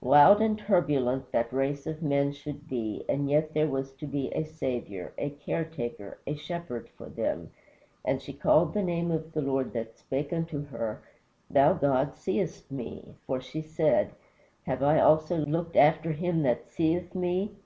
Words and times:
Wild 0.00 0.40
and 0.40 0.56
turbulent 0.56 1.32
that 1.32 1.52
race 1.52 1.84
of 1.84 2.00
men 2.00 2.30
should 2.32 2.68
be; 2.68 3.04
and 3.08 3.28
yet 3.28 3.54
there 3.54 3.66
was 3.66 3.90
to 3.94 4.06
be 4.06 4.28
a 4.32 4.44
Saviour, 4.44 5.12
a 5.18 5.30
Care 5.30 5.64
taker, 5.64 6.16
a 6.28 6.36
Shepherd 6.36 6.88
for 6.90 7.08
them. 7.08 7.50
"And 8.04 8.22
she 8.22 8.32
called 8.32 8.72
the 8.72 8.84
name 8.84 9.10
of 9.10 9.32
the 9.32 9.42
Lord 9.42 9.72
that 9.72 9.98
spake 9.98 10.32
unto 10.32 10.66
her, 10.66 11.02
Thou 11.50 11.72
God 11.72 12.14
seest 12.14 12.70
me; 12.70 13.16
for 13.26 13.40
she 13.40 13.62
said, 13.62 14.12
Have 14.62 14.84
I 14.84 15.00
also 15.00 15.38
here 15.38 15.46
looked 15.46 15.74
after 15.74 16.12
him 16.12 16.44
that 16.44 16.68
seeth 16.70 17.12
me?" 17.16 17.56